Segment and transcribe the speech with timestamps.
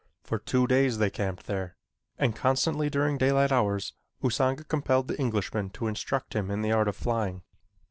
[0.23, 1.75] For two days they camped there,
[2.17, 3.93] and constantly during daylight hours
[4.23, 7.43] Usanga compelled the Englishman to instruct him in the art of flying.